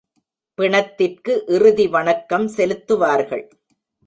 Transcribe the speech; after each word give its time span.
பிணத்திற்கு 0.57 1.43
இறுதி 1.47 1.87
வணக்கம் 1.87 2.47
செலுத்துவார்கள். 2.47 3.45